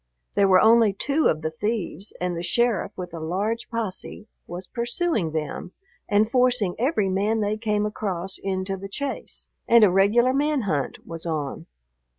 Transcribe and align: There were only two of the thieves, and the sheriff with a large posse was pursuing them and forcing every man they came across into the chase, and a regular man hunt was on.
There 0.33 0.47
were 0.47 0.59
only 0.59 0.93
two 0.93 1.27
of 1.27 1.43
the 1.43 1.51
thieves, 1.51 2.11
and 2.19 2.35
the 2.35 2.41
sheriff 2.41 2.97
with 2.97 3.13
a 3.13 3.19
large 3.19 3.69
posse 3.69 4.27
was 4.47 4.65
pursuing 4.65 5.29
them 5.31 5.73
and 6.09 6.27
forcing 6.27 6.73
every 6.79 7.07
man 7.07 7.41
they 7.41 7.55
came 7.55 7.85
across 7.85 8.39
into 8.39 8.77
the 8.77 8.89
chase, 8.89 9.49
and 9.67 9.83
a 9.83 9.91
regular 9.91 10.33
man 10.33 10.61
hunt 10.61 11.05
was 11.05 11.27
on. 11.27 11.67